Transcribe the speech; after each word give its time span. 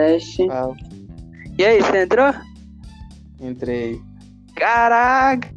Teste. 0.00 0.46
Ah, 0.50 0.68
E 1.58 1.64
aí, 1.64 1.80
você 1.80 2.02
entrou? 2.02 2.34
entrei. 3.40 3.98
Caraca! 4.54 5.48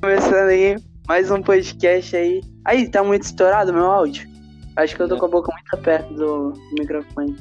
Começando 0.00 0.48
aí, 0.48 0.76
mais 1.06 1.30
um 1.30 1.40
podcast 1.40 2.16
aí. 2.16 2.40
Aí, 2.64 2.88
tá 2.90 3.04
muito 3.04 3.22
estourado 3.22 3.72
meu 3.72 3.86
áudio? 3.86 4.28
Acho 4.74 4.96
que 4.96 5.02
eu 5.02 5.08
tô 5.08 5.14
Não. 5.14 5.20
com 5.20 5.26
a 5.26 5.30
boca 5.30 5.52
muito 5.52 5.84
perto 5.84 6.12
do 6.14 6.52
microfone. 6.76 7.36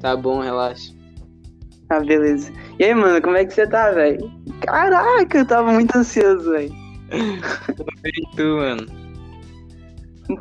Tá 0.00 0.16
bom, 0.16 0.40
relaxa. 0.40 0.90
Ah, 1.90 2.00
beleza. 2.00 2.50
E 2.78 2.84
aí, 2.86 2.94
mano, 2.94 3.20
como 3.20 3.36
é 3.36 3.44
que 3.44 3.52
você 3.52 3.66
tá, 3.66 3.90
velho? 3.90 4.32
Caraca, 4.62 5.36
eu 5.36 5.46
tava 5.46 5.70
muito 5.70 5.94
ansioso, 5.98 6.50
velho. 6.50 6.72
Tu, 8.36 8.42
mano? 8.42 8.86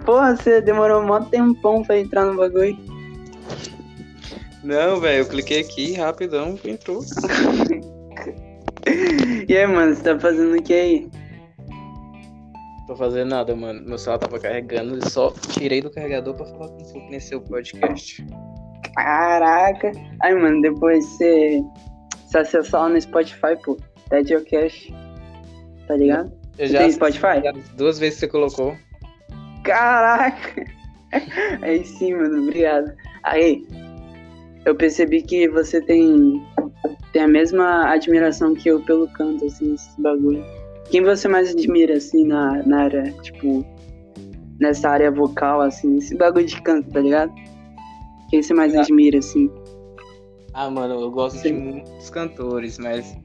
Porra, 0.06 0.38
você 0.38 0.62
demorou 0.62 1.04
um 1.04 1.24
tempão 1.26 1.84
pra 1.84 2.00
entrar 2.00 2.24
no 2.26 2.38
bagulho. 2.38 2.78
Não, 4.66 5.00
velho, 5.00 5.20
eu 5.20 5.28
cliquei 5.28 5.62
aqui 5.62 5.94
rapidão, 5.94 6.60
entrou. 6.66 7.02
E 9.48 9.58
aí, 9.58 9.66
mano, 9.66 9.96
você 9.96 10.04
tá 10.04 10.20
fazendo 10.20 10.58
o 10.58 10.62
que 10.62 10.74
aí? 10.74 11.10
Tô 12.88 12.96
fazendo 12.96 13.30
nada, 13.30 13.56
mano. 13.56 13.82
Meu 13.84 13.98
celular 13.98 14.20
tava 14.20 14.40
carregando, 14.40 14.96
eu 14.96 15.10
só 15.10 15.32
tirei 15.52 15.82
do 15.82 15.90
carregador 15.90 16.36
pra 16.36 16.46
falar 16.46 16.68
com 16.70 16.80
você 16.80 17.00
nesse 17.10 17.30
seu 17.30 17.42
podcast. 17.42 18.26
Caraca. 18.96 19.92
Aí, 20.22 20.36
mano, 20.36 20.62
depois 20.62 21.04
você, 21.06 21.62
você 22.28 22.38
acessar 22.38 22.82
lá 22.82 22.90
no 22.90 23.02
Spotify, 23.02 23.56
pô. 23.64 23.78
Tedcast. 24.10 24.94
Tá 25.88 25.96
ligado? 25.96 26.32
Eu 26.58 26.68
Você 26.68 26.78
tem 26.78 26.92
Spotify? 26.92 27.48
as 27.48 27.70
Duas 27.70 27.98
vezes 27.98 28.16
que 28.16 28.22
você 28.22 28.28
colocou. 28.28 28.76
Caraca! 29.64 30.64
Aí 31.62 31.84
sim, 31.84 32.14
mano, 32.14 32.44
obrigado. 32.44 32.94
Aí, 33.24 33.66
eu 34.66 34.76
percebi 34.76 35.22
que 35.22 35.48
você 35.48 35.80
tem, 35.80 36.42
tem 37.14 37.22
a 37.22 37.28
mesma 37.28 37.88
admiração 37.92 38.54
que 38.54 38.68
eu 38.68 38.82
pelo 38.82 39.08
canto, 39.10 39.46
assim, 39.46 39.74
esse 39.74 40.02
bagulho. 40.02 40.44
Quem 40.90 41.04
você 41.04 41.28
mais 41.28 41.52
admira, 41.52 41.98
assim, 41.98 42.26
na, 42.28 42.64
na 42.64 42.84
área, 42.84 43.12
tipo, 43.22 43.66
nessa 44.60 44.90
área 44.90 45.12
vocal, 45.12 45.62
assim, 45.62 45.98
esse 45.98 46.16
bagulho 46.16 46.46
de 46.46 46.62
canto, 46.62 46.90
tá 46.92 47.00
ligado? 47.00 47.34
Quem 48.30 48.42
você 48.42 48.54
mais 48.54 48.76
Ah. 48.76 48.82
admira, 48.82 49.20
assim? 49.20 49.50
Ah, 50.54 50.70
mano, 50.70 51.02
eu 51.02 51.12
gosto 51.12 51.36
de 51.38 51.50
Sim. 51.50 51.54
muitos 51.54 52.10
cantores, 52.10 52.78
mas 52.80 53.16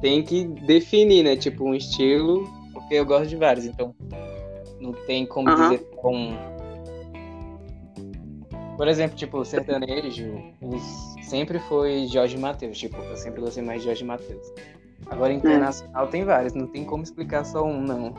tem 0.00 0.22
que 0.22 0.44
definir, 0.66 1.22
né? 1.22 1.36
Tipo, 1.36 1.64
um 1.64 1.74
estilo, 1.74 2.44
porque 2.72 2.94
eu 2.94 3.06
gosto 3.06 3.28
de 3.28 3.36
vários, 3.36 3.64
então 3.64 3.94
não 4.80 4.92
tem 5.06 5.24
como 5.24 5.48
Aham. 5.48 5.70
dizer 5.70 5.86
um. 6.04 6.53
Por 8.76 8.88
exemplo, 8.88 9.16
tipo, 9.16 9.38
o 9.38 9.44
sertanejo 9.44 10.36
sempre 11.22 11.58
foi 11.60 12.06
Jorge 12.08 12.36
Mateus, 12.36 12.76
tipo, 12.78 12.96
eu 12.96 13.16
sempre 13.16 13.40
gostei 13.40 13.62
mais 13.62 13.80
de 13.80 13.86
Jorge 13.86 14.04
Mateus. 14.04 14.46
Agora 15.06 15.32
internacional 15.32 16.06
tem 16.08 16.24
vários, 16.24 16.54
não 16.54 16.66
tem 16.66 16.84
como 16.84 17.02
explicar 17.02 17.44
só 17.44 17.64
um, 17.64 17.80
não. 17.80 18.14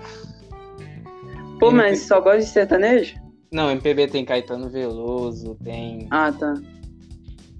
Pô, 1.59 1.67
Tem 1.69 1.75
mas 1.77 1.99
só 2.01 2.19
gosta 2.21 2.39
de 2.39 2.45
sertanejo? 2.47 3.15
Não, 3.51 3.71
MPB 3.71 4.07
tem 4.07 4.25
Caetano 4.25 4.69
Veloso, 4.69 5.55
tem. 5.63 6.07
Ah, 6.11 6.31
tá. 6.31 6.53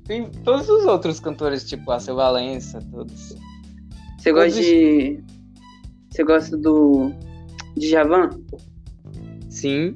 Tem 0.05 0.29
todos 0.43 0.69
os 0.69 0.85
outros 0.85 1.19
cantores, 1.19 1.63
tipo 1.63 1.89
Acel 1.91 2.15
Valença, 2.15 2.79
todos. 2.91 3.35
Você 4.19 4.31
gosta 4.31 4.49
Todos- 4.51 4.65
de... 4.65 5.23
Você 6.11 6.23
gosta 6.23 6.57
do... 6.57 7.11
De 7.75 7.89
Javan? 7.89 8.29
Sim, 9.49 9.95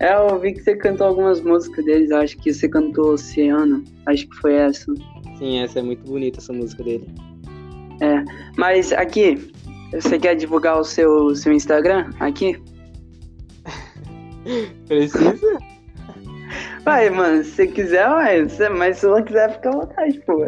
É, 0.00 0.14
eu 0.14 0.38
vi 0.40 0.52
que 0.52 0.62
você 0.62 0.76
cantou 0.76 1.06
algumas 1.08 1.40
músicas 1.40 1.84
deles, 1.84 2.10
acho 2.10 2.36
que 2.38 2.52
você 2.52 2.68
cantou 2.68 3.12
Oceano, 3.12 3.82
acho 4.06 4.26
que 4.28 4.36
foi 4.36 4.54
essa. 4.54 4.92
sim, 5.38 5.60
essa 5.60 5.78
é 5.78 5.82
muito 5.82 6.04
bonita, 6.04 6.38
essa 6.38 6.52
música 6.52 6.82
dele. 6.82 7.06
Mas 8.56 8.92
aqui, 8.92 9.50
você 9.92 10.18
quer 10.18 10.34
divulgar 10.36 10.78
o 10.78 10.84
seu, 10.84 11.34
seu 11.34 11.52
Instagram 11.52 12.10
aqui? 12.20 12.60
Precisa? 14.86 15.58
Vai, 16.84 17.08
mano, 17.08 17.42
se 17.42 17.50
você 17.52 17.66
quiser, 17.66 18.06
vai, 18.08 18.48
se- 18.48 18.68
mas 18.68 18.98
se 18.98 19.06
não 19.06 19.22
quiser, 19.22 19.52
fica 19.54 19.70
à 19.70 19.72
vontade, 19.72 20.20
pô. 20.26 20.44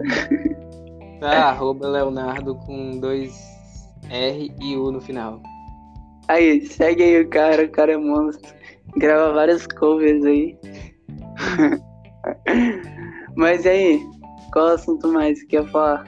Tá, 1.20 1.48
arroba 1.48 1.88
Leonardo 1.88 2.54
com 2.56 2.98
dois 3.00 3.34
R 4.10 4.52
e 4.60 4.76
U 4.76 4.92
no 4.92 5.00
final. 5.00 5.40
Aí, 6.28 6.66
segue 6.66 7.02
aí 7.02 7.20
o 7.20 7.28
cara, 7.28 7.64
o 7.64 7.70
cara 7.70 7.92
é 7.92 7.96
monstro. 7.96 8.52
Grava 8.96 9.32
várias 9.32 9.66
covers 9.66 10.24
aí. 10.24 10.56
mas 13.36 13.64
e 13.64 13.68
aí, 13.68 14.00
qual 14.52 14.68
assunto 14.68 15.08
mais 15.08 15.40
que 15.42 15.48
quer 15.48 15.66
falar? 15.68 16.04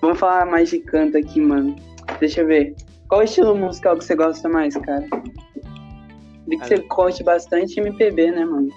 Vamos 0.00 0.18
falar 0.18 0.46
mais 0.46 0.70
de 0.70 0.80
canto 0.80 1.16
aqui, 1.16 1.40
mano. 1.40 1.76
Deixa 2.18 2.40
eu 2.40 2.46
ver. 2.46 2.74
Qual 3.08 3.22
estilo 3.22 3.56
musical 3.56 3.96
que 3.96 4.04
você 4.04 4.14
gosta 4.14 4.48
mais, 4.48 4.76
cara? 4.76 5.06
Vi 6.46 6.58
que 6.58 6.66
você 6.66 6.78
curte 6.80 7.22
bastante 7.22 7.78
MPB, 7.78 8.30
né, 8.30 8.44
mano? 8.44 8.70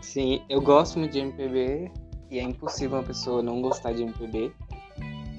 Sim, 0.00 0.42
eu 0.48 0.60
gosto 0.60 0.98
muito 0.98 1.12
de 1.12 1.18
MPB 1.18 1.90
e 2.30 2.38
é 2.38 2.42
impossível 2.42 2.98
uma 2.98 3.04
pessoa 3.04 3.42
não 3.42 3.60
gostar 3.60 3.92
de 3.92 4.02
MPB. 4.02 4.52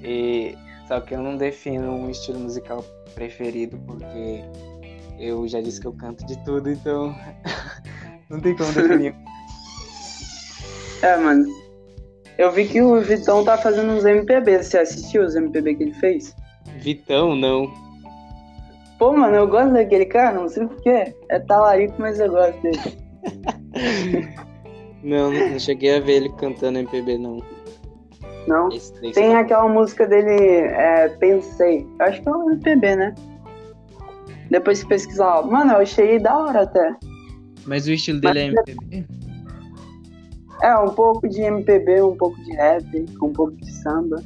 E, 0.04 0.56
só 0.88 1.00
que 1.00 1.16
eu 1.16 1.22
não 1.22 1.38
defino 1.38 1.92
um 1.92 2.10
estilo 2.10 2.40
musical 2.40 2.84
preferido 3.14 3.78
porque 3.88 4.44
eu 5.20 5.48
já 5.48 5.62
disse 5.62 5.80
que 5.80 5.88
eu 5.88 5.94
canto 5.94 6.26
de 6.26 6.38
tudo, 6.44 6.70
então 6.70 7.16
não 8.30 8.40
tem 8.40 8.56
como 8.56 8.72
definir. 8.74 9.16
É, 11.02 11.18
mano. 11.18 11.46
Eu 12.38 12.52
vi 12.52 12.68
que 12.68 12.82
o 12.82 13.00
Vitão 13.02 13.46
tá 13.46 13.58
fazendo 13.58 13.92
uns 13.94 14.04
MPB. 14.06 14.62
Você 14.64 14.78
assistiu 14.78 15.24
os 15.24 15.36
MPB 15.36 15.76
que 15.76 15.84
ele 15.84 15.94
fez? 15.94 16.36
Vitão, 16.80 17.34
não. 17.36 17.72
Pô, 19.00 19.14
mano, 19.14 19.36
eu 19.36 19.48
gosto 19.48 19.72
daquele 19.74 20.06
cara, 20.06 20.38
não 20.38 20.50
sei 20.50 20.66
porquê. 20.68 21.14
É 21.30 21.40
talarico, 21.40 21.96
mas 22.00 22.20
eu 22.20 22.30
gosto 22.30 22.62
dele. 22.62 22.80
Não, 25.04 25.30
não 25.32 25.60
cheguei 25.60 25.96
a 25.98 26.00
ver 26.00 26.14
ele 26.14 26.30
cantando 26.30 26.80
MPB, 26.80 27.20
não. 27.20 27.40
Não? 28.48 28.70
Esse 28.70 28.92
Tem 29.00 29.14
você- 29.14 29.22
aquela 29.34 29.68
música 29.70 30.08
dele, 30.08 30.32
é, 30.32 31.10
Pensei. 31.20 31.86
Eu 32.00 32.06
acho 32.08 32.24
que 32.24 32.28
é 32.28 32.32
um 32.32 32.50
MPB, 32.54 32.96
né? 32.96 33.14
Depois 34.50 34.84
que 34.84 34.90
pesquisar. 34.90 35.42
Mano, 35.44 35.74
eu 35.74 35.78
achei 35.80 36.20
da 36.20 36.38
hora 36.38 36.62
até. 36.62 36.96
Mas 37.66 37.88
o 37.88 37.92
estilo 37.92 38.20
dele 38.20 38.40
é 38.40 38.46
MPB? 38.46 39.06
É, 40.62 40.78
um 40.78 40.90
pouco 40.90 41.28
de 41.28 41.42
MPB, 41.42 42.02
um 42.02 42.16
pouco 42.16 42.42
de 42.44 42.52
rap, 42.54 43.06
um 43.22 43.34
pouco 43.34 43.56
de 43.56 43.72
samba. 43.72 44.24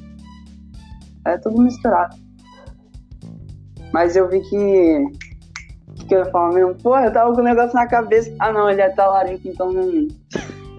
É 1.26 1.38
tudo 1.38 1.62
misturado. 1.62 2.18
Mas 3.92 4.16
eu 4.16 4.30
vi 4.30 4.42
que. 4.42 5.30
Que 6.08 6.16
eu 6.16 6.20
ia 6.20 6.32
falar 6.32 6.54
mesmo? 6.54 6.76
Pô, 6.76 6.98
eu 6.98 7.12
tava 7.12 7.34
com 7.34 7.42
o 7.42 7.44
negócio 7.44 7.74
na 7.74 7.88
cabeça. 7.88 8.34
Ah, 8.40 8.52
não, 8.52 8.70
ele 8.70 8.82
é 8.82 8.90
talarico, 8.90 9.48
então 9.48 9.72
não. 9.72 10.08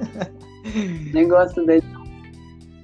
Nem 1.13 1.29
gosto 1.29 1.65
dele. 1.67 1.85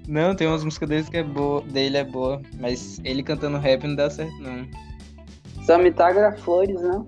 Não, 0.08 0.34
tem 0.34 0.46
umas 0.46 0.62
músicas 0.62 0.88
dele 0.88 1.04
que 1.04 1.16
é 1.16 1.22
boa, 1.22 1.62
dele 1.62 1.96
é 1.96 2.04
boa, 2.04 2.40
mas 2.60 3.00
ele 3.04 3.22
cantando 3.22 3.58
rap 3.58 3.84
não 3.84 3.96
dá 3.96 4.08
certo, 4.08 4.36
não. 4.40 4.66
Só 5.66 5.78
me 5.78 5.90
tagra 5.90 6.30
flores, 6.30 6.80
né? 6.80 7.02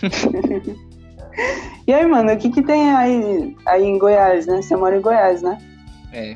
e 1.86 1.92
aí, 1.92 2.06
mano, 2.06 2.32
o 2.32 2.36
que 2.38 2.48
que 2.48 2.62
tem 2.62 2.90
aí, 2.94 3.54
aí 3.66 3.84
em 3.84 3.98
Goiás, 3.98 4.46
né? 4.46 4.62
Você 4.62 4.74
mora 4.74 4.96
em 4.96 5.02
Goiás, 5.02 5.42
né? 5.42 5.58
É. 6.10 6.34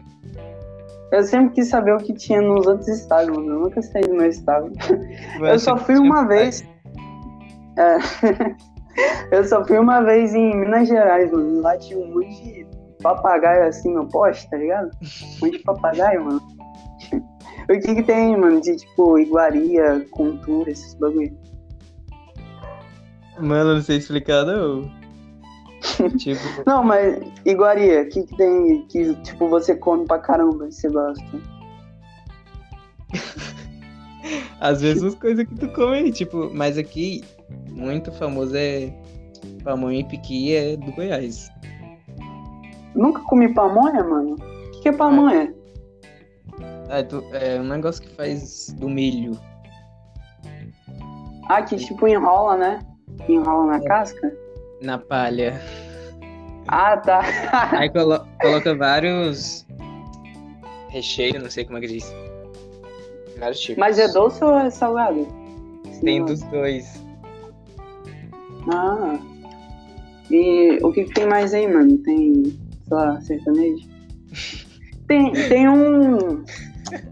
Eu 1.11 1.23
sempre 1.23 1.55
quis 1.55 1.69
saber 1.69 1.95
o 1.95 1.99
que 1.99 2.13
tinha 2.13 2.43
nos 2.43 2.67
outros 2.67 2.89
estados, 2.89 3.35
mano. 3.35 3.49
Eu 3.49 3.61
nunca 3.61 3.81
saí 3.81 4.03
do 4.03 4.15
meu 4.15 4.29
estado. 4.29 4.71
Eu 5.41 5.59
só 5.59 5.79
fui 5.79 5.97
uma 5.97 6.27
vez. 6.29 6.63
É. 7.79 7.97
Eu 9.35 9.45
só 9.45 9.65
fui 9.65 9.79
uma 9.79 10.03
vez 10.03 10.35
em 10.35 10.55
Minas 10.55 10.87
Gerais, 10.87 11.33
mano. 11.33 11.62
Lá 11.62 11.79
tinha 11.79 11.99
um 11.99 12.12
monte 12.12 12.43
de 12.43 12.67
papagaio 13.03 13.69
assim 13.69 13.91
no 13.94 14.06
poste, 14.09 14.50
tá 14.50 14.59
ligado? 14.59 14.91
Um 14.93 15.47
monte 15.47 15.59
de 15.59 15.65
papagaio, 15.65 16.25
mano. 16.27 16.43
O 17.71 17.81
que 17.81 17.94
que 17.94 18.03
tem, 18.03 18.37
mano? 18.37 18.61
De 18.61 18.77
tipo, 18.77 19.19
iguaria, 19.19 20.06
cultura, 20.11 20.71
esses 20.71 20.93
bagulho. 20.94 21.35
Mano, 23.39 23.75
não 23.75 23.83
sei 23.83 23.99
explicar, 23.99 24.45
não. 24.45 24.91
tipo, 26.19 26.41
Não, 26.67 26.83
mas 26.83 27.21
iguaria, 27.45 28.03
o 28.03 28.09
que 28.09 28.23
que 28.25 28.37
tem 28.37 28.87
que, 28.87 29.15
tipo, 29.17 29.49
você 29.49 29.75
come 29.75 30.07
pra 30.07 30.19
caramba 30.19 30.69
e 30.69 30.73
você 30.73 30.89
gosta? 30.89 31.25
às 34.61 34.81
vezes 34.81 35.03
as 35.03 35.15
coisas 35.15 35.47
que 35.47 35.55
tu 35.57 35.69
come 35.69 36.11
tipo, 36.11 36.51
mas 36.55 36.79
aqui, 36.79 37.23
muito 37.71 38.11
famoso 38.13 38.57
é 38.57 38.93
pamonha 39.63 40.01
e 40.01 40.05
piqui 40.05 40.55
é 40.55 40.77
do 40.77 40.93
Goiás. 40.93 41.51
Nunca 42.95 43.21
comi 43.23 43.53
pamonha, 43.53 44.03
mano? 44.05 44.35
O 44.35 44.71
que 44.73 44.81
que 44.83 44.89
é 44.89 44.93
pamonha? 44.93 45.53
Ah, 46.89 47.03
tu, 47.03 47.23
é 47.33 47.61
um 47.61 47.65
negócio 47.65 48.03
que 48.03 48.15
faz 48.15 48.73
do 48.79 48.89
milho. 48.89 49.39
Ah, 51.49 51.63
que 51.63 51.77
tipo 51.77 52.07
enrola, 52.07 52.57
né? 52.57 52.79
Enrola 53.28 53.78
na 53.78 53.81
casca? 53.81 54.32
Na 54.81 54.99
palha. 54.99 55.61
Ah, 56.69 56.96
tá. 56.96 57.22
Aí 57.72 57.90
colo 57.90 58.26
coloca 58.40 58.75
vários 58.75 59.66
recheios, 60.88 61.43
não 61.43 61.50
sei 61.50 61.64
como 61.64 61.78
é 61.78 61.81
que 61.81 61.88
diz. 61.88 62.14
Vários 63.38 63.61
tipos. 63.61 63.78
Mas 63.78 63.99
é 63.99 64.08
doce 64.08 64.43
ou 64.44 64.56
é 64.56 64.70
salgado? 64.70 65.26
Tem 66.00 66.25
dos 66.25 66.43
dois. 66.44 67.02
Ah. 68.72 69.19
E 70.31 70.78
o 70.82 70.93
que, 70.93 71.05
que 71.05 71.14
tem 71.14 71.26
mais 71.26 71.52
aí, 71.52 71.66
mano? 71.66 71.99
Tem, 71.99 72.44
sei 72.44 72.56
lá, 72.90 73.20
sertanejo? 73.20 73.88
tem, 75.06 75.32
tem 75.32 75.69
um. 75.69 76.44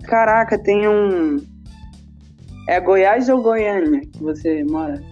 Caraca, 0.04 0.58
tem 0.58 0.88
um. 0.88 1.44
É 2.69 2.81
Goiás 2.81 3.28
ou 3.28 3.43
Goiânia 3.43 4.00
que 4.00 4.22
você 4.22 4.62
mora? 4.64 5.02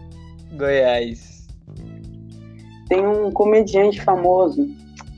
Goiás. 0.52 1.46
Tem 2.88 3.06
um 3.06 3.30
comediante 3.30 4.02
famoso. 4.02 4.66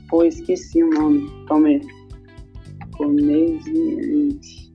Pô, 0.09 0.23
esqueci 0.23 0.83
o 0.83 0.89
nome. 0.89 1.31
Calma 1.47 1.69
aí. 1.69 1.81
Comediante. 2.97 4.71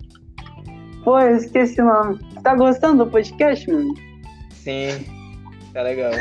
Pô, 1.05 1.20
eu 1.20 1.37
esqueci 1.37 1.81
o 1.81 1.84
nome. 1.84 2.19
Tá 2.43 2.56
gostando 2.56 3.05
do 3.05 3.10
podcast, 3.10 3.70
mano? 3.70 3.94
Sim, 4.50 4.88
tá 5.72 5.82
legal. 5.82 6.10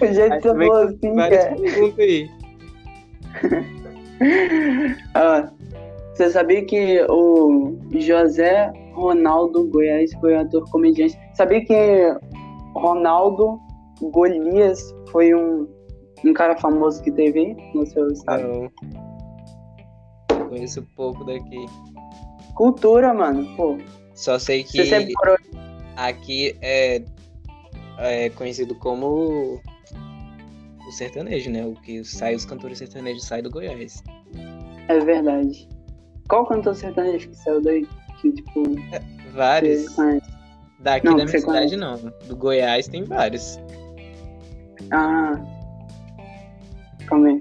o 0.00 0.06
jeito 0.12 0.36
que 0.36 0.42
você 0.42 0.48
falou 0.48 0.74
assim, 0.74 1.14
cara. 1.14 1.54
aí. 1.98 2.30
ah, 5.14 5.50
você 6.12 6.30
sabia 6.30 6.64
que 6.64 7.04
o 7.08 7.78
José 7.92 8.72
Ronaldo 8.92 9.66
Goiás 9.68 10.12
foi 10.20 10.36
ator 10.36 10.68
comediante? 10.70 11.18
Sabia 11.34 11.64
que 11.64 11.74
Ronaldo 12.74 13.60
Golias 14.00 14.94
foi 15.10 15.34
um, 15.34 15.68
um 16.24 16.32
cara 16.32 16.56
famoso 16.56 17.02
que 17.02 17.10
teve 17.10 17.54
no 17.74 17.86
seu 17.86 18.08
estado? 18.08 18.42
Não. 18.42 18.70
Conheço 20.48 20.86
pouco 20.96 21.24
daqui. 21.24 21.66
Cultura, 22.54 23.14
mano, 23.14 23.46
pô. 23.56 23.78
Só 24.14 24.38
sei 24.38 24.62
que 24.62 24.78
aqui 25.96 26.56
é, 26.60 27.02
é 27.98 28.30
conhecido 28.30 28.74
como 28.74 29.60
o 30.86 30.92
sertanejo, 30.92 31.50
né? 31.50 31.64
O 31.64 31.74
que 31.74 32.04
sai 32.04 32.34
os 32.34 32.44
cantores 32.44 32.78
sertanejos 32.78 33.24
sai 33.24 33.40
do 33.42 33.50
Goiás. 33.50 34.02
É 34.88 34.98
verdade. 34.98 35.68
Qual 36.28 36.46
cantor 36.46 36.74
sertanejo 36.74 37.30
que 37.30 37.36
saiu 37.36 37.62
daí? 37.62 37.86
Que, 38.20 38.32
tipo. 38.32 38.62
É, 38.92 39.02
vários. 39.32 39.86
Daqui 40.82 41.06
não, 41.06 41.16
da 41.16 41.24
minha 41.24 41.38
cidade, 41.38 41.44
conhece. 41.44 41.76
não. 41.76 41.96
Do 42.26 42.36
Goiás 42.36 42.88
tem 42.88 43.04
vários. 43.04 43.58
Ah. 44.90 45.38
Calma 47.06 47.28
aí. 47.28 47.40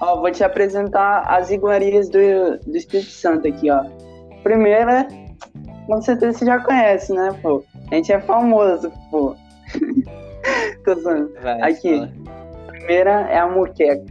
Ó, 0.00 0.20
vou 0.20 0.30
te 0.30 0.42
apresentar 0.42 1.22
as 1.28 1.50
iguarias 1.50 2.08
do, 2.08 2.18
do 2.66 2.76
Espírito 2.76 3.10
Santo 3.10 3.46
aqui, 3.46 3.70
ó. 3.70 3.84
Primeira, 4.42 5.06
com 5.86 6.02
certeza 6.02 6.38
você 6.38 6.46
já 6.46 6.58
conhece, 6.58 7.12
né, 7.12 7.38
pô? 7.42 7.62
A 7.90 7.94
gente 7.94 8.12
é 8.12 8.20
famoso, 8.20 8.90
pô. 9.10 9.36
Tô 10.84 10.94
zoando. 10.96 11.32
Vai, 11.40 11.60
aqui. 11.62 11.94
Fala. 11.94 12.12
Primeira 12.66 13.10
é 13.30 13.38
a 13.38 13.46
muqueca. 13.46 14.04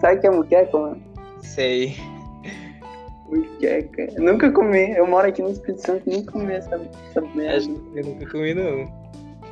Sabe 0.00 0.18
o 0.18 0.20
que 0.20 0.26
é 0.26 0.30
muqueca, 0.30 0.78
mano? 0.78 1.02
Sei. 1.40 1.96
Muqueca. 3.34 4.08
Eu 4.14 4.22
nunca 4.22 4.50
comi. 4.50 4.90
Eu 4.92 5.06
moro 5.06 5.28
aqui 5.28 5.42
no 5.42 5.50
Espírito 5.50 5.84
Santo 5.84 6.08
e 6.08 6.16
nunca 6.16 6.32
comi 6.32 6.52
essa, 6.52 6.80
essa 7.10 7.20
merda. 7.34 7.72
Eu 7.94 8.04
nunca 8.04 8.30
comi, 8.30 8.54
não. 8.54 9.04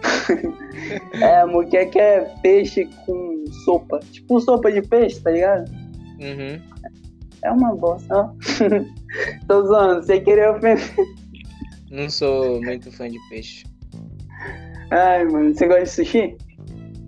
é, 1.20 1.44
muqueca 1.46 1.98
é 1.98 2.20
peixe 2.42 2.88
com 3.04 3.44
sopa. 3.64 4.00
Tipo 4.10 4.40
sopa 4.40 4.70
de 4.70 4.82
peixe, 4.82 5.20
tá 5.20 5.30
ligado? 5.30 5.70
Uhum. 6.20 6.60
É 7.42 7.50
uma 7.50 7.74
bosta, 7.74 8.16
ó. 8.16 8.30
Tô 9.48 9.66
zoando, 9.66 10.04
sem 10.04 10.22
querer 10.22 10.50
ofender. 10.50 10.94
Não 11.90 12.08
sou 12.08 12.62
muito 12.62 12.90
fã 12.92 13.08
de 13.08 13.18
peixe. 13.28 13.64
Ai, 14.90 15.24
mano, 15.24 15.54
você 15.54 15.66
gosta 15.66 15.82
de 15.82 15.90
sushi? 15.90 16.36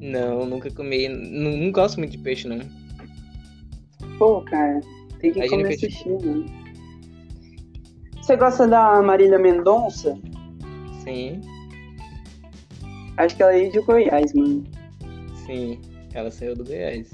Não, 0.00 0.44
nunca 0.44 0.70
comi. 0.70 1.08
Não, 1.08 1.56
não 1.56 1.72
gosto 1.72 1.98
muito 1.98 2.12
de 2.12 2.18
peixe, 2.18 2.48
não. 2.48 2.58
Pô, 4.18 4.40
cara, 4.42 4.80
tem 5.20 5.32
que 5.32 5.38
Imagina 5.38 5.62
comer 5.62 5.78
sushi, 5.78 6.08
mano. 6.08 6.63
Você 8.24 8.36
gosta 8.38 8.66
da 8.66 9.02
Marília 9.02 9.38
Mendonça? 9.38 10.18
Sim. 11.00 11.42
Acho 13.18 13.36
que 13.36 13.42
ela 13.42 13.54
é 13.54 13.68
de 13.68 13.78
Goiás, 13.80 14.32
mano. 14.32 14.64
Sim, 15.44 15.78
ela 16.14 16.30
saiu 16.30 16.54
do 16.54 16.64
Goiás. 16.64 17.10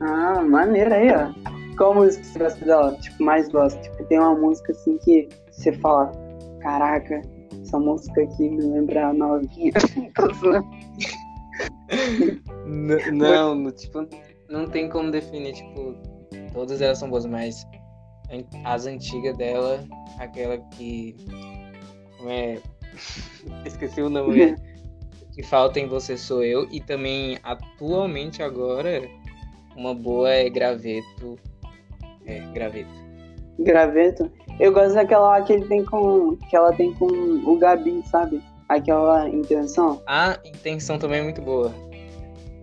Ah, 0.00 0.42
maneira 0.42 0.96
aí, 0.96 1.08
ó. 1.12 1.32
Qual 1.78 1.94
música 1.94 2.22
você 2.22 2.38
gosta 2.40 2.62
dela? 2.62 2.94
Tipo, 3.00 3.22
mais 3.22 3.48
gosta? 3.48 3.80
Tipo, 3.80 4.04
tem 4.04 4.18
uma 4.18 4.34
música 4.34 4.72
assim 4.72 4.98
que 4.98 5.30
você 5.50 5.72
fala, 5.72 6.12
caraca, 6.60 7.22
essa 7.62 7.78
música 7.78 8.20
aqui 8.22 8.50
me 8.50 8.60
lembra 8.64 9.06
a 9.08 9.14
novinha. 9.14 9.72
não, 13.14 13.54
não, 13.54 13.72
tipo, 13.72 14.06
não 14.50 14.66
tem 14.66 14.90
como 14.90 15.10
definir, 15.10 15.54
tipo, 15.54 15.94
todas 16.52 16.82
elas 16.82 16.98
são 16.98 17.08
boas, 17.08 17.24
mas 17.24 17.64
as 18.64 18.86
antigas 18.86 19.36
dela, 19.36 19.84
aquela 20.18 20.58
que. 20.58 21.16
Como 22.16 22.30
é. 22.30 22.58
Esqueci 23.64 24.02
o 24.02 24.10
nome. 24.10 24.56
que 25.34 25.42
falta 25.42 25.78
em 25.78 25.86
você 25.86 26.16
sou 26.16 26.42
eu. 26.42 26.66
E 26.70 26.80
também, 26.80 27.38
atualmente 27.42 28.42
agora, 28.42 29.02
uma 29.76 29.94
boa 29.94 30.30
é 30.30 30.50
graveto. 30.50 31.38
É, 32.26 32.40
graveto. 32.52 32.90
Graveto? 33.60 34.30
Eu 34.60 34.72
gosto 34.72 34.94
daquela 34.94 35.40
que 35.42 35.52
ele 35.52 35.66
tem 35.66 35.84
com. 35.84 36.36
que 36.36 36.56
ela 36.56 36.72
tem 36.72 36.92
com 36.94 37.06
o 37.06 37.56
Gabi, 37.56 38.02
sabe? 38.10 38.42
Aquela 38.68 39.28
intenção. 39.28 40.02
A 40.06 40.38
intenção 40.44 40.98
também 40.98 41.20
é 41.20 41.22
muito 41.22 41.40
boa. 41.40 41.72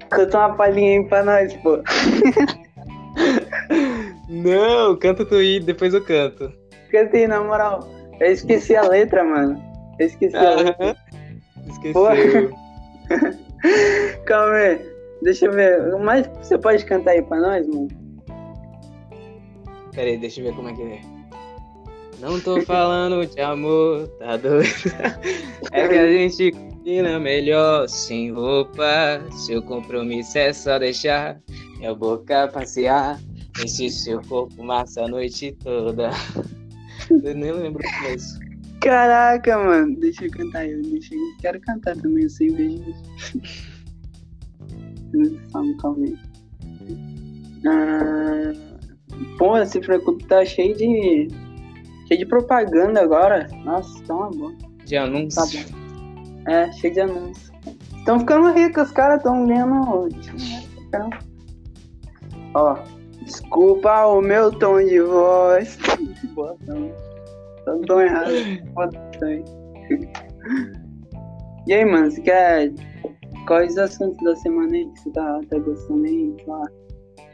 Canta 0.09 0.37
uma 0.37 0.55
palhinha 0.55 0.99
aí 0.99 1.07
pra 1.07 1.23
nós, 1.23 1.53
pô. 1.57 1.79
Não, 4.35 4.95
canta 4.97 5.25
tu 5.25 5.35
aí, 5.35 5.59
depois 5.59 5.93
eu 5.93 6.03
canto. 6.03 6.51
Canta 6.91 7.15
aí, 7.15 7.27
na 7.27 7.41
moral. 7.41 7.87
Eu 8.19 8.31
esqueci 8.31 8.75
a 8.75 8.83
letra, 8.83 9.23
mano. 9.23 9.61
Eu 9.99 10.07
esqueci 10.07 10.35
a 10.35 10.55
letra. 10.55 10.97
Esqueceu. 11.67 12.51
Calma 14.25 14.55
aí. 14.55 14.95
Deixa 15.21 15.45
eu 15.45 15.53
ver. 15.53 15.97
Mas 15.99 16.27
você 16.41 16.57
pode 16.57 16.85
cantar 16.85 17.11
aí 17.11 17.21
pra 17.21 17.39
nós, 17.39 17.67
mano? 17.67 17.87
Pera 19.93 20.09
aí, 20.09 20.17
deixa 20.17 20.41
eu 20.41 20.45
ver 20.45 20.55
como 20.55 20.69
é 20.69 20.73
que 20.73 20.81
é. 20.81 20.99
Não 22.19 22.39
tô 22.39 22.61
falando 22.61 23.25
de 23.25 23.41
amor, 23.41 24.07
tá 24.19 24.37
doido? 24.37 24.67
É 25.71 25.87
que 25.87 25.95
a 25.95 26.11
gente 26.11 26.51
combina 26.51 27.19
melhor 27.19 27.87
sem 27.87 28.31
roupa. 28.31 29.21
Seu 29.45 29.61
compromisso 29.61 30.37
é 30.37 30.53
só 30.53 30.77
deixar 30.77 31.39
minha 31.77 31.93
boca 31.93 32.47
passear. 32.47 33.19
Esse 33.63 33.89
seu 33.89 34.21
corpo 34.21 34.63
massa 34.63 35.03
a 35.03 35.07
noite 35.07 35.51
toda. 35.63 36.09
Eu 37.09 37.35
nem 37.35 37.51
lembro 37.51 37.81
o 37.85 37.91
começo. 37.97 38.39
Caraca, 38.81 39.57
mano. 39.57 39.95
Deixa 39.99 40.25
eu 40.25 40.31
cantar 40.31 40.67
eu. 40.67 40.81
Deixa 40.81 41.15
eu... 41.15 41.19
Quero 41.41 41.59
cantar 41.61 41.95
também, 41.97 42.23
eu 42.23 42.29
sei 42.29 42.49
ver 42.51 42.81
Calma 45.51 46.05
aí. 46.05 46.17
Ah, 47.67 48.53
pô, 49.37 49.57
esse 49.57 49.81
frecuto 49.81 50.27
tá 50.27 50.45
cheio 50.45 50.75
de 50.75 51.27
Cheio 52.07 52.19
de 52.19 52.25
propaganda 52.25 53.01
agora. 53.01 53.47
Nossa, 53.63 54.03
tá 54.03 54.13
uma 54.13 54.29
boa. 54.29 54.53
De 54.85 54.95
anúncio. 54.95 55.41
Tá 55.41 55.47
bom. 55.47 56.51
É, 56.51 56.71
cheio 56.73 56.93
de 56.93 56.99
anúncio. 57.01 57.53
Estão 57.97 58.19
ficando 58.19 58.51
ricos, 58.53 58.83
os 58.83 58.91
caras 58.91 59.17
estão 59.17 59.47
ganhando. 59.47 60.07
Ó, 62.53 62.77
desculpa 63.23 64.05
o 64.07 64.21
meu 64.21 64.51
tom 64.59 64.83
de 64.83 64.99
voz. 65.01 65.77
Tá 67.65 67.77
tão 67.87 68.01
errado. 68.01 68.31
E 71.67 71.73
aí, 71.73 71.85
mano, 71.85 72.11
você 72.11 72.21
quer. 72.21 72.71
Quais 73.47 73.71
os 73.73 73.77
assuntos 73.77 74.23
da 74.23 74.35
semana 74.37 74.73
aí 74.73 74.85
que 74.91 74.99
você 74.99 75.11
tá, 75.11 75.39
tá 75.49 75.59
gostando 75.59 76.05
aí? 76.05 76.35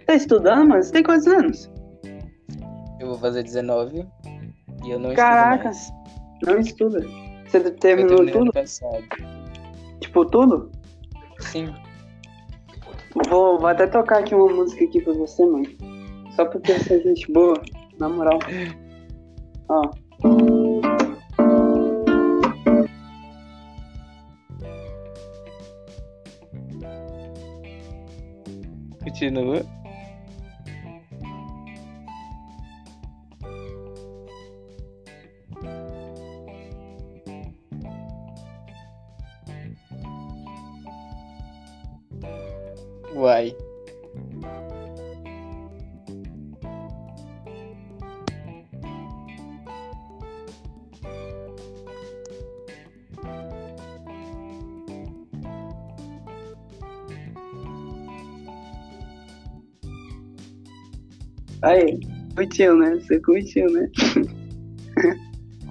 Tá 0.06 0.16
estudando, 0.16 0.70
mano? 0.70 0.84
Você 0.84 0.92
tem 0.92 1.04
quantos 1.04 1.28
anos? 1.28 1.72
Eu 3.00 3.08
vou 3.08 3.18
fazer 3.18 3.44
19. 3.44 4.06
E 4.84 4.90
eu 4.90 5.00
não 5.00 5.14
Caraca, 5.14 5.70
estudo 5.70 5.96
mais. 6.46 6.46
não 6.46 6.60
estuda. 6.60 7.06
Você 7.48 7.72
terminou 7.72 8.26
tudo? 8.32 8.52
Tipo, 10.00 10.26
tudo? 10.26 10.72
Sim. 11.40 11.74
Vou, 13.30 13.60
vou 13.60 13.68
até 13.68 13.88
tocar 13.88 14.20
aqui 14.20 14.34
uma 14.34 14.54
música 14.54 14.86
aqui 14.86 15.02
pra 15.02 15.14
você, 15.14 15.46
mano. 15.46 15.66
Só 16.36 16.46
porque 16.46 16.74
você 16.74 16.96
é 16.96 17.00
gente 17.00 17.32
boa, 17.32 17.62
na 18.00 18.08
moral. 18.08 18.40
Ó. 19.70 19.92
Continua. 29.04 29.81
Aí, 61.64 62.00
curtiu, 62.36 62.76
né? 62.76 62.96
Você 62.96 63.20
curtiu, 63.20 63.70
né? 63.72 63.90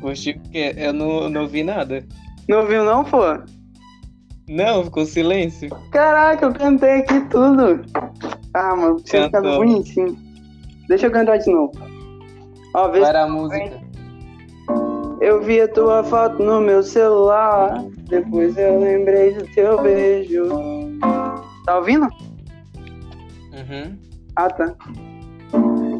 Curtiu 0.00 0.34
porque 0.40 0.74
eu 0.76 0.92
não, 0.92 1.28
não 1.28 1.46
vi 1.46 1.62
nada. 1.62 2.04
Não 2.48 2.60
ouviu 2.60 2.84
não, 2.84 3.04
pô? 3.04 3.20
Não, 4.48 4.84
ficou 4.84 5.04
silêncio. 5.04 5.68
Caraca, 5.92 6.46
eu 6.46 6.52
cantei 6.52 7.00
aqui 7.00 7.20
tudo. 7.28 7.82
Ah, 8.54 8.74
mano, 8.74 8.98
você 8.98 9.24
ficando 9.24 9.56
bonitinho. 9.56 10.16
Deixa 10.88 11.06
eu 11.06 11.10
cantar 11.12 11.38
de 11.38 11.50
novo. 11.50 11.72
Ó, 12.74 12.88
vê 12.88 13.00
era 13.00 13.24
a 13.24 13.28
música? 13.28 13.80
eu 15.20 15.42
vi 15.42 15.60
a 15.60 15.68
tua 15.68 16.02
foto 16.02 16.42
no 16.42 16.60
meu 16.60 16.82
celular. 16.82 17.84
Depois 18.08 18.56
eu 18.56 18.80
lembrei 18.80 19.34
do 19.34 19.44
teu 19.54 19.80
beijo. 19.82 20.48
Tá 21.64 21.76
ouvindo? 21.76 22.08
Uhum. 23.52 23.96
Ah, 24.34 24.48
tá. 24.48 24.74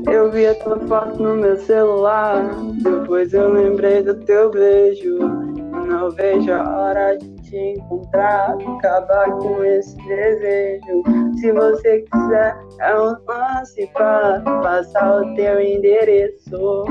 Eu 0.07 0.31
vi 0.31 0.47
a 0.47 0.55
tua 0.57 0.79
foto 0.81 1.23
no 1.23 1.37
meu 1.37 1.57
celular. 1.57 2.43
Depois 2.83 3.33
eu 3.33 3.53
lembrei 3.53 4.03
do 4.03 4.15
teu 4.25 4.51
beijo. 4.51 5.19
Não 5.19 6.11
vejo 6.11 6.53
a 6.53 6.79
hora 6.79 7.17
de 7.17 7.35
te 7.43 7.57
encontrar. 7.57 8.57
Acabar 8.79 9.31
com 9.39 9.63
esse 9.65 9.97
desejo. 10.07 11.03
Se 11.41 11.53
você 11.53 12.01
quiser, 12.03 12.57
é 12.81 12.99
um 12.99 13.17
lance 13.29 13.87
pra 13.93 14.41
passar 14.41 15.23
o 15.23 15.35
teu 15.35 15.61
endereço. 15.61 16.85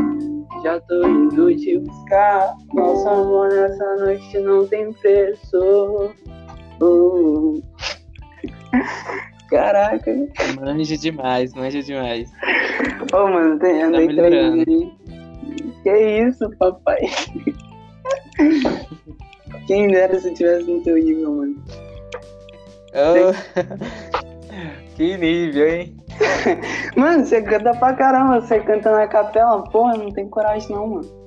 Já 0.64 0.80
tô 0.82 1.08
indo 1.08 1.56
te 1.56 1.78
buscar. 1.80 2.54
Nosso 2.74 3.08
amor 3.08 3.50
nessa 3.50 3.96
noite 3.98 4.40
não 4.40 4.68
tem 4.68 4.92
preço. 4.94 6.14
Uh. 6.82 7.62
Caraca. 9.50 10.12
Manja 10.60 10.98
demais, 10.98 11.54
manja 11.54 11.82
demais. 11.82 12.32
Ô, 13.14 13.28
mano, 13.28 13.58
tem, 13.60 13.82
andei 13.82 14.08
melhorando. 14.08 14.64
treinando. 14.64 15.00
Que 15.84 15.98
isso, 16.22 16.50
papai? 16.58 17.00
Quem 19.66 19.88
dera 19.88 20.20
se 20.20 20.30
eu 20.30 20.34
tivesse 20.34 20.70
no 20.70 20.82
teu 20.82 20.96
nível, 20.96 21.36
mano. 21.36 21.64
Oh. 22.94 23.34
que 24.96 25.18
nível, 25.18 25.68
hein? 25.68 25.98
Mano, 26.96 27.26
você 27.26 27.42
canta 27.42 27.74
pra 27.76 27.94
caramba, 27.94 28.42
você 28.42 28.60
canta 28.60 28.92
na 28.92 29.08
capela, 29.08 29.64
porra, 29.70 29.98
não 29.98 30.12
tem 30.12 30.28
coragem 30.28 30.70
não, 30.76 30.88
mano. 30.88 31.20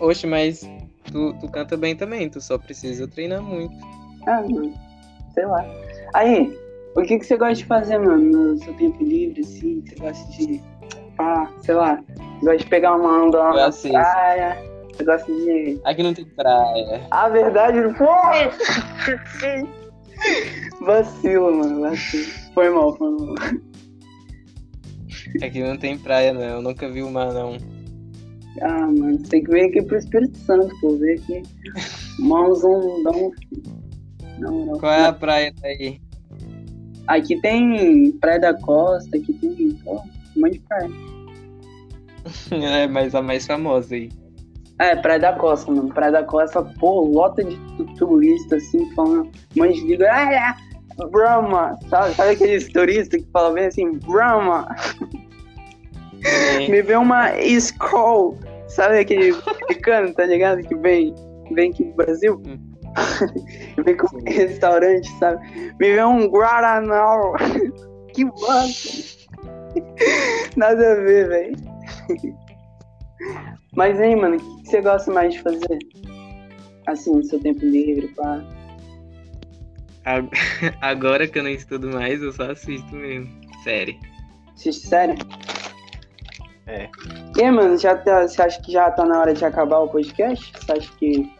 Oxe, 0.00 0.26
mas 0.26 0.68
tu, 1.10 1.34
tu 1.40 1.48
canta 1.50 1.76
bem 1.76 1.96
também, 1.96 2.28
tu 2.28 2.40
só 2.40 2.58
precisa 2.58 3.06
treinar 3.08 3.42
muito. 3.42 3.74
Ah, 4.26 4.42
mano, 4.42 4.72
sei 5.38 5.46
lá. 5.46 5.64
Aí, 6.14 6.58
o 6.96 7.02
que, 7.02 7.18
que 7.18 7.24
você 7.24 7.36
gosta 7.36 7.54
de 7.54 7.64
fazer, 7.66 7.98
mano, 7.98 8.52
no 8.52 8.58
seu 8.58 8.74
tempo 8.74 9.02
livre, 9.04 9.40
assim? 9.40 9.84
Você 9.86 9.94
gosta 9.94 10.32
de, 10.32 10.60
ah, 11.18 11.48
sei 11.60 11.74
lá, 11.76 12.02
você 12.16 12.46
gosta 12.46 12.56
de 12.58 12.66
pegar 12.66 12.96
uma 12.96 13.24
onda 13.24 13.38
lá 13.38 13.54
na 13.54 13.66
assisto. 13.66 13.90
praia? 13.90 14.56
Você 14.92 15.04
gosta 15.04 15.32
de... 15.32 15.80
Aqui 15.84 16.02
não 16.02 16.12
tem 16.12 16.24
praia. 16.24 17.06
A 17.12 17.28
verdade, 17.28 17.78
porra! 17.96 18.50
Vacilo, 20.80 21.56
mano, 21.56 21.82
vacilo. 21.82 22.26
Foi 22.52 22.68
mal, 22.70 22.96
foi 22.96 23.10
mal. 23.10 23.34
Aqui 25.40 25.62
não 25.62 25.76
tem 25.76 25.96
praia, 25.96 26.32
não. 26.32 26.42
Eu 26.42 26.62
nunca 26.62 26.90
vi 26.90 27.02
uma, 27.02 27.32
não. 27.32 27.56
Ah, 28.60 28.86
mano, 28.86 29.18
você 29.20 29.28
tem 29.28 29.44
que 29.44 29.52
vir 29.52 29.66
aqui 29.66 29.82
pro 29.82 29.96
Espírito 29.98 30.36
Santo, 30.38 30.74
pô, 30.80 30.96
ver 30.96 31.20
aqui. 31.20 31.42
Mãozão, 32.18 33.04
dá 33.04 33.12
um... 33.12 33.30
Não, 34.38 34.66
não. 34.66 34.78
Qual 34.78 34.92
é 34.92 35.06
a 35.06 35.12
praia 35.12 35.52
daí? 35.60 36.00
Aqui 37.06 37.40
tem 37.40 38.12
Praia 38.20 38.38
da 38.40 38.54
Costa, 38.54 39.16
aqui 39.16 39.32
tem, 39.34 39.72
pô, 39.84 39.94
um 40.36 40.40
monte 40.40 40.52
de 40.54 40.60
praia. 40.60 40.90
É, 42.50 42.86
mas 42.86 43.14
a 43.14 43.22
mais 43.22 43.46
famosa 43.46 43.94
aí. 43.94 44.10
É, 44.78 44.94
Praia 44.94 45.18
da 45.18 45.32
Costa, 45.32 45.72
mano. 45.72 45.88
Praia 45.88 46.12
da 46.12 46.22
Costa, 46.22 46.62
pô, 46.62 47.00
lota 47.00 47.42
de 47.42 47.56
tu- 47.76 47.86
turista, 47.96 48.56
assim, 48.56 48.88
falando, 48.94 49.30
um 49.56 49.64
monte 49.64 49.80
de 49.80 49.86
língua. 49.86 50.06
Ah, 50.10 50.32
é, 50.34 51.06
Brahma, 51.10 51.78
sabe? 51.88 52.14
Sabe 52.14 52.30
aqueles 52.32 52.68
turistas 52.68 53.22
que 53.22 53.30
falam 53.32 53.54
bem 53.54 53.66
assim, 53.66 53.92
Brahma? 53.92 54.68
É. 56.24 56.68
Me 56.68 56.82
vê 56.82 56.96
uma 56.96 57.38
Skol, 57.40 58.36
sabe 58.68 58.98
aquele 58.98 59.30
americano, 59.62 60.12
tá 60.12 60.26
ligado? 60.26 60.60
Que 60.62 60.74
vem, 60.76 61.14
vem 61.52 61.70
aqui 61.70 61.84
pro 61.84 62.04
Brasil. 62.04 62.42
Hum. 62.46 62.58
vem 63.84 63.96
com 63.96 64.16
um 64.16 64.24
restaurante, 64.24 65.08
sabe? 65.18 65.46
Me 65.78 65.92
vê 65.94 66.04
um 66.04 66.28
Guaraná. 66.28 67.16
que 68.14 68.24
bosta. 68.24 69.18
Nada 70.56 70.92
a 70.92 70.94
ver, 70.96 71.28
velho. 71.28 71.56
Mas 73.74 74.00
aí, 74.00 74.16
mano, 74.16 74.36
o 74.36 74.38
que 74.38 74.62
que 74.62 74.70
você 74.70 74.80
gosta 74.80 75.12
mais 75.12 75.34
de 75.34 75.42
fazer? 75.42 75.78
Assim, 76.86 77.12
no 77.16 77.22
seu 77.24 77.38
tempo 77.40 77.64
livre, 77.64 78.08
pá. 78.08 78.42
Ag- 80.04 80.30
Agora 80.80 81.28
que 81.28 81.38
eu 81.38 81.42
não 81.42 81.50
estudo 81.50 81.88
mais, 81.90 82.22
eu 82.22 82.32
só 82.32 82.50
assisto 82.50 82.94
mesmo. 82.94 83.28
Série. 83.62 83.98
Assiste 84.54 84.86
sério? 84.88 85.16
É. 86.66 86.88
E 87.36 87.42
aí, 87.42 87.50
mano, 87.50 87.76
já 87.78 87.96
tá, 87.96 88.26
você 88.26 88.40
acha 88.42 88.60
que 88.62 88.72
já 88.72 88.90
tá 88.90 89.04
na 89.04 89.20
hora 89.20 89.34
de 89.34 89.44
acabar 89.44 89.78
o 89.80 89.88
podcast? 89.88 90.52
Você 90.58 90.72
acha 90.72 90.92
que 90.98 91.30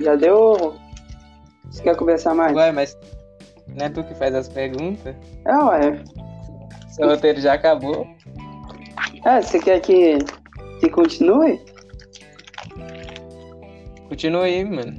já 0.00 0.16
deu? 0.16 0.74
Você 1.70 1.82
quer 1.82 1.96
conversar 1.96 2.34
mais? 2.34 2.56
Ué, 2.56 2.72
mas 2.72 2.96
não 3.68 3.86
é 3.86 3.88
tu 3.88 4.02
que 4.04 4.14
faz 4.14 4.34
as 4.34 4.48
perguntas? 4.48 5.14
É, 5.44 5.56
ué. 5.56 6.02
Seu 6.88 7.08
roteiro 7.08 7.40
já 7.40 7.54
acabou? 7.54 8.06
É, 9.24 9.40
você 9.40 9.58
quer 9.58 9.80
que, 9.80 10.18
que 10.80 10.88
continue? 10.88 11.60
Continua 14.08 14.44
aí, 14.44 14.64
mano. 14.64 14.96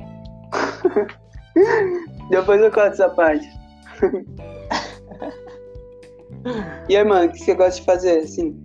Depois 2.30 2.62
eu 2.62 2.72
corto 2.72 2.94
essa 2.94 3.10
parte. 3.10 3.48
e 6.88 6.96
aí, 6.96 7.04
mano, 7.04 7.28
o 7.28 7.32
que 7.32 7.40
você 7.40 7.56
gosta 7.56 7.80
de 7.80 7.86
fazer, 7.86 8.20
assim? 8.20 8.56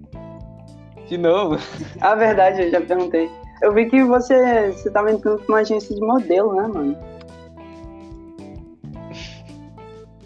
De 1.09 1.19
novo? 1.19 1.57
A 2.01 2.15
verdade, 2.15 2.63
eu 2.63 2.71
já 2.71 2.81
perguntei. 2.81 3.29
Eu 3.63 3.73
vi 3.73 3.89
que 3.89 4.05
você, 4.05 4.71
você 4.71 4.91
tava 4.91 5.11
entrando 5.11 5.41
pra 5.41 5.55
uma 5.55 5.61
agência 5.61 5.95
de 5.95 6.01
modelo, 6.01 6.55
né, 6.55 6.69
mano? 6.69 7.14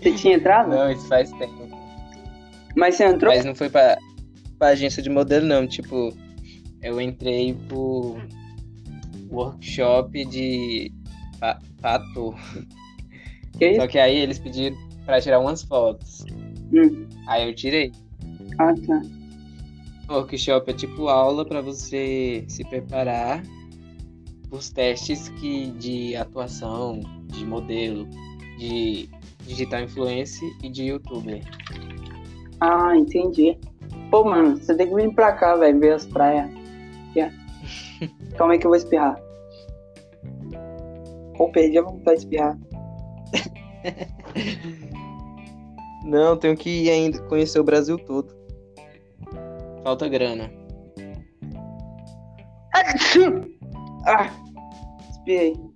Você 0.00 0.12
tinha 0.12 0.37
entrado? 0.37 0.71
Não, 0.71 0.90
isso 0.90 1.07
faz 1.09 1.31
tempo. 1.33 1.69
Mas 2.76 2.95
você 2.97 3.05
entrou? 3.07 3.33
Mas 3.35 3.45
não 3.45 3.55
foi 3.55 3.69
pra, 3.69 3.99
pra 4.59 4.69
agência 4.69 5.02
de 5.02 5.11
modelo, 5.11 5.47
não. 5.47 5.67
Tipo, 5.67 6.12
eu 6.83 7.00
entrei 7.00 7.55
pro 7.69 8.17
workshop 9.31 10.25
de 10.26 10.93
pa- 11.40 11.59
pra 11.81 11.95
ator. 11.97 12.35
Que? 13.59 13.75
Só 13.76 13.87
que 13.88 13.99
aí 13.99 14.17
eles 14.17 14.38
pediram 14.38 14.76
pra 15.05 15.21
tirar 15.21 15.40
umas 15.40 15.62
fotos. 15.62 16.25
Hum. 16.73 17.07
Aí 17.26 17.49
eu 17.49 17.55
tirei. 17.55 17.93
Ah, 18.59 18.73
tá. 18.87 19.02
Workshop 20.09 20.71
é 20.71 20.75
tipo 20.75 21.09
aula 21.09 21.45
pra 21.45 21.61
você 21.61 22.45
se 22.49 22.64
preparar 22.64 23.43
os 24.50 24.71
testes 24.71 25.28
que 25.40 25.67
de 25.73 26.17
atuação, 26.17 27.00
de 27.26 27.45
modelo, 27.45 28.09
de 28.59 29.09
digital 29.47 29.83
influencer 29.83 30.49
e 30.62 30.69
de 30.69 30.85
youtuber. 30.85 31.41
Ah, 32.61 32.97
entendi. 32.97 33.59
Pô, 34.11 34.25
mano, 34.25 34.57
você 34.57 34.77
tem 34.77 34.88
que 34.88 34.95
vir 34.95 35.15
pra 35.15 35.33
cá, 35.33 35.55
velho, 35.57 35.79
ver 35.79 35.95
as 35.95 36.07
praias. 36.07 36.50
Ó. 37.17 37.31
Calma 38.37 38.53
aí 38.53 38.59
que 38.59 38.67
eu 38.67 38.71
vou 38.71 38.77
espirrar. 38.77 39.19
Pô, 41.37 41.50
perdi 41.50 41.79
a 41.79 41.83
vontade 41.83 42.19
de 42.19 42.25
espirrar. 42.25 42.59
Não, 46.05 46.37
tenho 46.37 46.57
que 46.57 46.85
ir 46.85 46.91
ainda 46.91 47.21
conhecer 47.25 47.61
o 47.61 47.65
Brasil 47.65 47.99
todo. 47.99 48.35
Falta 49.83 50.09
grana. 50.09 50.50
Ah, 54.05 54.31
espirrei. 55.11 55.68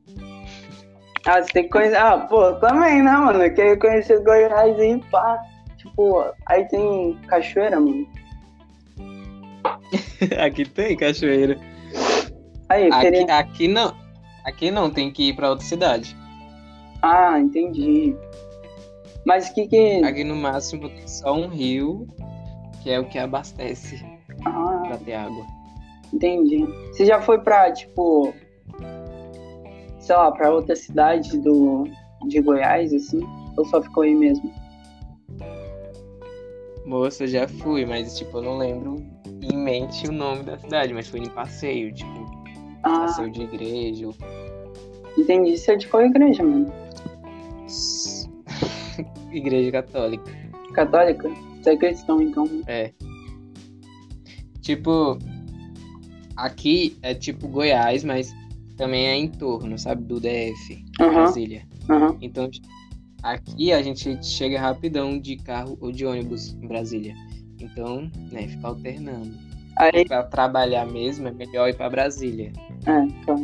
Ah, 1.27 1.43
você 1.43 1.53
tem 1.53 1.63
que 1.65 1.69
conhecer. 1.71 1.97
Ah, 1.97 2.19
pô, 2.19 2.55
também, 2.55 3.03
né, 3.03 3.13
mano? 3.13 3.43
Eu 3.43 3.55
queria 3.55 3.77
conhecer 3.79 4.23
Goiás 4.25 4.79
aí, 4.79 5.01
pá. 5.11 5.41
Tipo, 5.77 6.25
aí 6.47 6.65
tem 6.69 7.17
cachoeira, 7.29 7.79
mano. 7.81 8.07
aqui 10.45 10.65
tem 10.65 10.97
cachoeira. 10.97 11.59
Aí, 12.69 12.89
aqui, 12.89 13.01
queria... 13.01 13.39
aqui 13.39 13.69
não. 13.69 13.95
Aqui 14.45 14.71
não, 14.71 14.91
tem 14.91 15.13
que 15.13 15.29
ir 15.29 15.37
pra 15.37 15.51
outra 15.51 15.65
cidade. 15.65 16.17
Ah, 17.03 17.39
entendi. 17.39 18.17
Mas 19.25 19.49
o 19.49 19.55
que 19.55 19.69
que. 19.69 20.05
Aqui 20.05 20.25
no 20.25 20.35
máximo 20.35 20.89
tem 20.89 21.07
só 21.07 21.33
um 21.35 21.49
rio, 21.49 22.07
que 22.83 22.91
é 22.91 22.99
o 22.99 23.05
que 23.05 23.19
abastece 23.19 24.05
Ah, 24.45 24.83
pra 24.89 24.97
ter 24.99 25.15
água. 25.15 25.47
entendi. 26.13 26.67
Você 26.93 27.07
já 27.07 27.21
foi 27.21 27.39
pra, 27.39 27.73
tipo. 27.73 28.35
Sei 30.03 30.15
lá, 30.17 30.31
pra 30.33 30.53
outra 30.53 30.75
cidade 30.77 31.39
do, 31.39 31.85
de 32.29 32.41
Goiás, 32.41 32.93
assim? 32.93 33.21
Ou 33.57 33.65
só 33.67 33.81
ficou 33.81 34.03
aí 34.03 34.15
mesmo? 34.15 34.53
Moça, 36.85 37.25
eu 37.25 37.29
já 37.29 37.47
fui, 37.49 37.87
mas 37.87 38.19
tipo, 38.19 38.39
eu 38.39 38.43
não 38.43 38.59
lembro 38.59 38.97
em 39.41 39.57
mente 39.57 40.09
o 40.09 40.13
nome 40.13 40.43
da 40.43 40.59
cidade, 40.59 40.93
mas 40.93 41.09
foi 41.09 41.21
em 41.21 41.29
passeio, 41.29 41.95
tipo, 41.95 42.11
Ah, 42.83 43.01
passeio 43.07 43.31
de 43.31 43.43
igreja. 43.43 44.09
entendi. 45.17 45.57
Você 45.57 45.73
é 45.73 45.77
de 45.77 45.87
qual 45.87 46.03
igreja, 46.05 46.43
mano? 46.43 46.73
igreja 49.31 49.71
católica. 49.71 50.31
Católica? 50.75 51.29
Você 51.63 51.71
é 51.71 51.77
cristão, 51.77 52.21
então. 52.21 52.49
É. 52.67 52.91
Tipo, 54.61 55.17
aqui 56.37 56.97
é 57.03 57.15
tipo 57.15 57.47
Goiás, 57.49 58.03
mas 58.05 58.33
também 58.83 59.07
é 59.07 59.15
em 59.17 59.29
torno, 59.29 59.79
sabe, 59.79 60.03
do 60.05 60.19
DF, 60.19 60.85
Aham, 61.01 61.13
Brasília. 61.13 61.63
aham. 61.89 62.17
Então, 62.21 62.49
aqui 63.23 63.73
a 63.73 63.81
gente 63.81 64.25
chega 64.27 64.61
rapidão 64.61 65.19
de 65.21 65.37
carro 65.37 65.79
ou 65.81 65.93
de 65.93 66.05
ônibus 66.05 66.53
em 66.61 66.67
Brasília. 66.67 67.15
Então, 67.61 68.11
né, 68.33 68.49
fica 68.49 68.67
alternando. 68.67 69.33
Aí, 69.79 70.05
Pra 70.05 70.25
trabalhar 70.25 70.85
mesmo, 70.87 71.29
é 71.29 71.31
melhor 71.33 71.69
ir 71.69 71.77
pra 71.77 71.89
Brasília. 71.89 72.53
é, 72.87 72.99
então. 73.05 73.37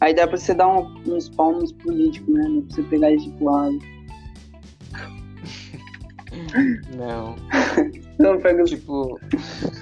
Aí 0.00 0.14
dá 0.14 0.26
pra 0.26 0.36
você 0.38 0.54
dar 0.54 0.68
um- 0.68 0.94
uns 1.12 1.28
pau 1.28 1.52
nos 1.52 1.72
políticos, 1.72 2.32
né? 2.32 2.42
Dá 2.42 2.48
pra 2.62 2.74
você 2.76 2.82
pegar 2.84 3.10
eles 3.10 3.24
de 3.24 3.42
lado. 3.44 3.78
Não. 6.96 7.34
Não, 8.18 8.38
pega. 8.40 8.64
Tipo, 8.64 9.18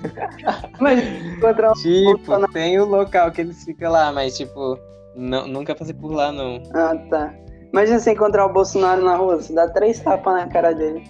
Mas 0.81 1.03
encontrar 1.37 1.71
um 1.71 1.75
tipo, 1.75 2.05
Bolsonaro. 2.17 2.53
tem 2.53 2.79
o 2.81 2.85
local 2.85 3.31
que 3.31 3.41
eles 3.43 3.65
ficam 3.65 3.91
lá, 3.93 4.13
mas 4.13 4.37
tipo, 4.37 4.79
não, 5.17 5.47
nunca 5.47 5.75
passei 5.75 5.95
por 5.95 6.13
lá, 6.13 6.31
não. 6.33 6.63
Ah, 6.75 6.97
tá. 7.11 7.35
Imagina 7.73 7.99
você 7.99 8.13
encontrar 8.13 8.47
o 8.47 8.53
Bolsonaro 8.53 9.05
na 9.05 9.17
rua, 9.17 9.37
você 9.37 9.53
dá 9.53 9.69
três 9.69 10.01
tapas 10.01 10.35
na 10.35 10.47
cara 10.49 10.73
dele. 10.73 11.03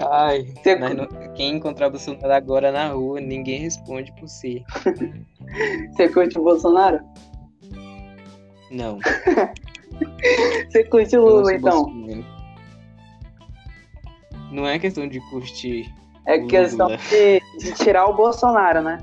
Ai, 0.00 0.44
Você- 0.62 0.76
não- 0.76 1.06
quem 1.34 1.56
encontrar 1.56 1.88
o 1.88 1.90
Bolsonaro 1.90 2.32
agora 2.32 2.70
na 2.70 2.88
rua, 2.88 3.20
ninguém 3.20 3.60
responde 3.60 4.12
por 4.18 4.28
si. 4.28 4.64
Você 5.96 6.08
curte 6.10 6.38
o 6.38 6.42
Bolsonaro? 6.42 7.00
Não. 8.70 8.98
Você 10.70 10.84
curte 10.84 11.16
o 11.16 11.22
Lula, 11.22 11.54
então? 11.54 11.86
Não 14.50 14.66
é 14.66 14.78
questão 14.78 15.08
de 15.08 15.20
curtir. 15.30 15.92
É 16.26 16.38
questão 16.40 16.88
de, 16.88 17.40
de 17.58 17.72
tirar 17.74 18.06
o 18.06 18.14
Bolsonaro, 18.14 18.82
né? 18.82 18.98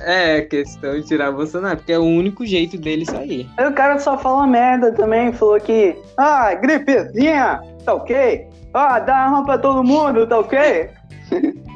É 0.00 0.40
questão 0.42 0.98
de 0.98 1.06
tirar 1.06 1.30
o 1.30 1.36
Bolsonaro, 1.36 1.76
porque 1.76 1.92
é 1.92 1.98
o 1.98 2.04
único 2.04 2.46
jeito 2.46 2.78
dele 2.78 3.04
sair. 3.04 3.48
Aí 3.58 3.68
o 3.68 3.74
cara 3.74 3.98
só 3.98 4.16
fala 4.16 4.46
merda 4.46 4.92
também, 4.92 5.32
falou 5.32 5.60
que, 5.60 5.96
ah, 6.16 6.54
gripezinha, 6.54 7.60
tá 7.84 7.94
ok? 7.94 8.48
Ah, 8.72 8.98
dá 8.98 9.16
arma 9.16 9.44
pra 9.44 9.58
todo 9.58 9.84
mundo, 9.84 10.26
tá 10.26 10.38
ok? 10.38 10.90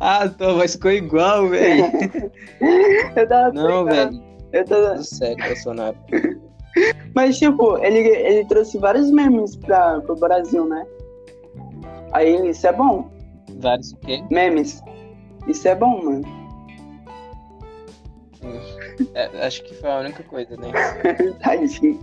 Ah, 0.00 0.28
tua 0.28 0.52
voz 0.52 0.74
ficou 0.74 0.90
igual, 0.90 1.48
velho. 1.48 1.86
Eu 3.16 3.28
tava 3.28 3.52
Não, 3.52 3.84
velho. 3.84 4.22
Eu 4.52 4.64
tava... 4.64 5.02
Sério, 5.02 5.42
Bolsonaro. 5.46 5.96
Mas, 7.14 7.38
tipo, 7.38 7.78
ele, 7.78 8.00
ele 8.00 8.44
trouxe 8.44 8.76
vários 8.76 9.10
memes 9.10 9.56
pra, 9.56 10.00
pro 10.02 10.14
Brasil, 10.16 10.66
né? 10.66 10.84
Aí, 12.16 12.48
isso 12.48 12.66
é 12.66 12.72
bom. 12.72 13.10
Vários 13.60 13.92
o 13.92 13.96
quê? 13.98 14.24
Memes. 14.30 14.82
Isso 15.46 15.68
é 15.68 15.74
bom, 15.74 16.02
mano. 16.02 16.24
É, 19.12 19.46
acho 19.46 19.62
que 19.64 19.74
foi 19.74 19.90
a 19.90 19.98
única 19.98 20.22
coisa, 20.22 20.56
né? 20.56 20.72
Tadinho. 21.44 22.00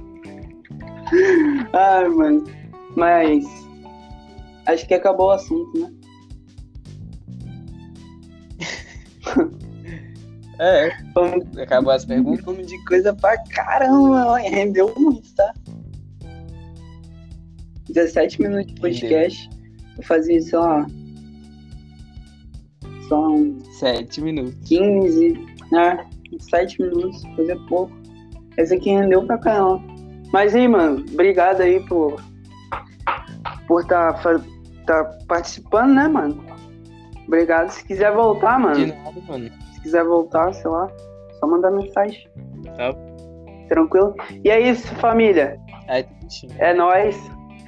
Ai, 1.73 2.07
mano. 2.09 2.43
Mas. 2.95 3.43
Acho 4.67 4.87
que 4.87 4.93
acabou 4.93 5.29
o 5.29 5.31
assunto, 5.31 5.79
né? 5.79 5.91
É, 10.59 10.95
Vamos, 11.15 11.57
acabou 11.57 11.91
as 11.91 12.05
perguntas. 12.05 12.45
vamos 12.45 12.67
de 12.67 12.77
coisa 12.85 13.13
pra 13.15 13.35
caramba. 13.45 14.37
Rendeu 14.37 14.93
muito, 14.95 15.33
tá? 15.33 15.51
17 17.89 18.39
minutos 18.39 18.67
de 18.67 18.79
podcast. 18.79 19.52
Eu 19.97 20.03
fazia, 20.03 20.41
sei 20.41 20.59
lá. 20.59 20.85
Só 23.07 23.27
uns 23.27 23.77
Sete 23.77 24.21
minutos. 24.21 24.55
15, 24.67 25.45
né? 25.71 26.05
7 26.39 26.81
minutos, 26.81 27.23
fazer 27.35 27.57
pouco. 27.67 27.93
Esse 28.57 28.75
aqui 28.75 28.89
rendeu 28.89 29.25
pra 29.25 29.37
caramba. 29.37 29.81
Mas 30.31 30.55
aí, 30.55 30.67
mano, 30.67 31.03
obrigado 31.11 31.61
aí 31.61 31.79
por 31.87 32.19
por 33.67 33.85
tá, 33.85 34.13
tá 34.85 35.03
participando, 35.27 35.93
né, 35.93 36.07
mano? 36.07 36.43
Obrigado. 37.27 37.69
Se 37.69 37.85
quiser 37.85 38.13
voltar, 38.13 38.57
De 38.57 38.63
mano, 38.63 38.87
nada, 39.03 39.21
mano. 39.27 39.49
se 39.73 39.81
quiser 39.81 40.03
voltar, 40.03 40.53
sei 40.53 40.69
lá, 40.69 40.87
só 41.39 41.47
mandar 41.47 41.71
mensagem. 41.71 42.27
Tá. 42.77 42.93
Tranquilo? 43.69 44.13
E 44.43 44.49
é 44.49 44.59
isso, 44.59 44.93
família. 44.95 45.57
Bichinho. 46.21 46.53
É 46.57 46.73
nóis. 46.73 47.17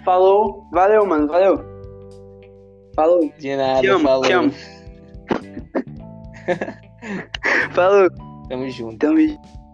Falou. 0.03 0.67
Valeu, 0.71 1.05
mano. 1.05 1.27
Valeu. 1.27 1.74
Falou. 2.95 3.31
De 3.37 3.55
nada, 3.57 3.81
Te 3.81 3.87
amo, 3.87 4.03
falou. 4.03 4.23
te 4.23 4.33
amo. 4.33 4.51
Falou. 7.73 8.09
Tamo 8.49 8.69
junto. 8.69 8.97
Tamo 8.97 9.19
junto. 9.19 9.64